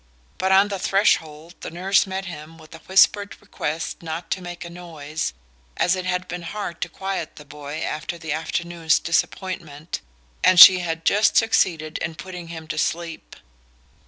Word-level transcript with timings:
But 0.39 0.51
on 0.51 0.69
the 0.69 0.79
threshold 0.79 1.53
the 1.59 1.69
nurse 1.69 2.07
met 2.07 2.25
him 2.25 2.57
with 2.57 2.71
the 2.71 2.79
whispered 2.87 3.39
request 3.39 4.01
not 4.01 4.31
to 4.31 4.41
make 4.41 4.65
a 4.65 4.69
noise, 4.71 5.31
as 5.77 5.95
it 5.95 6.05
had 6.07 6.27
been 6.27 6.41
hard 6.41 6.81
to 6.81 6.89
quiet 6.89 7.35
the 7.35 7.45
boy 7.45 7.81
after 7.83 8.17
the 8.17 8.31
afternoon's 8.33 8.97
disappointment, 8.97 10.01
and 10.43 10.59
she 10.59 10.79
had 10.79 11.05
just 11.05 11.37
succeeded 11.37 11.99
in 11.99 12.15
putting 12.15 12.47
him 12.47 12.67
to 12.69 12.79
sleep. 12.79 13.35